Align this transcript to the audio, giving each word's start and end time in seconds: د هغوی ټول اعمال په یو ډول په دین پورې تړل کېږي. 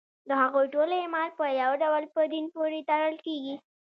د 0.27 0.29
هغوی 0.41 0.65
ټول 0.73 0.89
اعمال 1.01 1.29
په 1.39 1.45
یو 1.61 1.71
ډول 1.83 2.03
په 2.15 2.21
دین 2.33 2.45
پورې 2.55 2.79
تړل 2.89 3.15
کېږي. 3.25 3.55